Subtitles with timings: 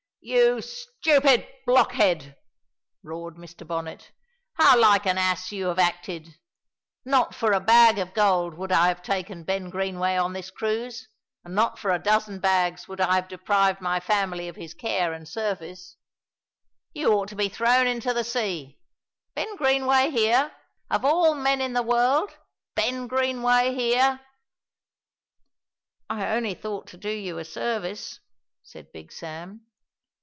[0.23, 2.37] "You stupid blockhead!"
[3.01, 3.65] roared Mr.
[3.65, 4.11] Bonnet,
[4.53, 6.37] "how like an ass you have acted!
[7.03, 11.07] Not for a bag of gold would I have taken Ben Greenway on this cruise;
[11.43, 15.11] and not for a dozen bags would I have deprived my family of his care
[15.11, 15.97] and service.
[16.93, 18.77] You ought to be thrown into the sea!
[19.33, 20.51] Ben Greenway here!
[20.91, 22.37] Of all men in the world,
[22.75, 24.21] Ben Greenway here!"
[26.11, 28.19] "I only thought to do you a service,"
[28.61, 29.65] said Big Sam.